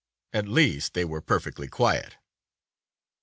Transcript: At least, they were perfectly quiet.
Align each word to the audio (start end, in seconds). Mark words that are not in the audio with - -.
At 0.33 0.47
least, 0.47 0.95
they 0.95 1.05
were 1.05 1.21
perfectly 1.21 1.67
quiet. 1.67 2.15